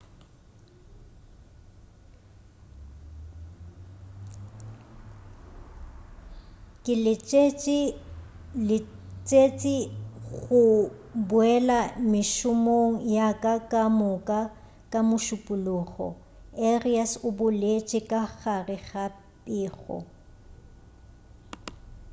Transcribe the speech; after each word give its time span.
ke 6.83 6.93
letsetše 8.67 9.77
go 10.39 10.61
boela 11.29 11.79
mešomong 12.11 12.93
yaka 13.17 13.53
ka 13.71 13.81
moka 13.99 14.39
ka 14.91 14.99
mošupulogo 15.09 16.07
arias 16.71 17.11
o 17.27 17.29
boletše 17.37 17.99
ka 18.09 18.21
gare 18.39 18.77
ga 18.87 19.05
pego 19.43 19.97